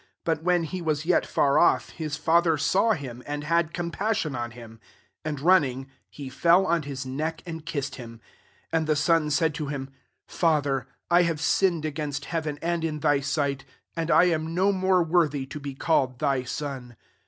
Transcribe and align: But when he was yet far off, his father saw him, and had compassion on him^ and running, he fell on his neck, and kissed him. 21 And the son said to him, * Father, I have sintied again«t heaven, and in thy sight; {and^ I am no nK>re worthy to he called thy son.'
But 0.23 0.41
when 0.41 0.63
he 0.63 0.81
was 0.81 1.05
yet 1.05 1.27
far 1.27 1.59
off, 1.59 1.89
his 1.91 2.17
father 2.17 2.57
saw 2.57 2.93
him, 2.93 3.21
and 3.27 3.43
had 3.43 3.71
compassion 3.71 4.35
on 4.35 4.53
him^ 4.53 4.79
and 5.23 5.39
running, 5.39 5.91
he 6.09 6.27
fell 6.27 6.65
on 6.65 6.81
his 6.81 7.05
neck, 7.05 7.43
and 7.45 7.63
kissed 7.67 7.97
him. 7.97 8.13
21 8.69 8.69
And 8.79 8.87
the 8.87 8.95
son 8.95 9.29
said 9.29 9.53
to 9.53 9.67
him, 9.67 9.91
* 10.13 10.25
Father, 10.27 10.87
I 11.11 11.21
have 11.21 11.37
sintied 11.37 11.85
again«t 11.85 12.25
heaven, 12.25 12.57
and 12.63 12.83
in 12.83 13.01
thy 13.01 13.19
sight; 13.19 13.63
{and^ 13.95 14.09
I 14.09 14.23
am 14.23 14.55
no 14.55 14.73
nK>re 14.73 15.05
worthy 15.07 15.45
to 15.45 15.61
he 15.63 15.75
called 15.75 16.17
thy 16.17 16.45
son.' 16.45 16.95